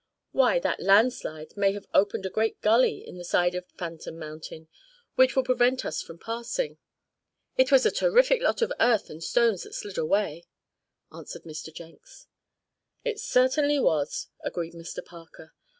"Why, 0.31 0.57
that 0.57 0.79
landslide 0.79 1.55
may 1.55 1.73
have 1.73 1.85
opened 1.93 2.25
a 2.25 2.31
great 2.31 2.59
gully 2.61 3.07
in 3.07 3.19
the 3.19 3.23
side 3.23 3.53
of 3.53 3.69
Phantom 3.77 4.17
Mountain, 4.17 4.67
which 5.13 5.35
will 5.35 5.43
prevent 5.43 5.85
us 5.85 6.01
from 6.01 6.17
passing. 6.17 6.79
It 7.55 7.71
was 7.71 7.85
a 7.85 7.91
terrific 7.91 8.41
lot 8.41 8.63
of 8.63 8.73
earth 8.79 9.11
and 9.11 9.23
stones 9.23 9.61
that 9.61 9.75
slid 9.75 9.99
away," 9.99 10.45
answered 11.13 11.43
Mr. 11.43 11.71
Jenks. 11.71 12.25
"It 13.05 13.19
certainly 13.19 13.77
was," 13.79 14.29
agreed 14.43 14.73
Mr. 14.73 15.05
Parker. 15.05 15.53